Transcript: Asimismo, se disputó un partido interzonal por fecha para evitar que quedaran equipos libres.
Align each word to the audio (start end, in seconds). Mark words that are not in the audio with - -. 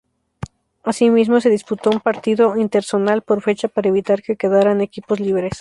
Asimismo, 0.83 1.41
se 1.41 1.51
disputó 1.51 1.91
un 1.91 1.99
partido 1.99 2.57
interzonal 2.57 3.21
por 3.21 3.43
fecha 3.43 3.67
para 3.67 3.89
evitar 3.89 4.23
que 4.23 4.35
quedaran 4.35 4.81
equipos 4.81 5.19
libres. 5.19 5.49